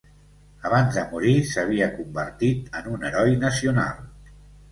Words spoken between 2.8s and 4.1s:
en un heroi nacional.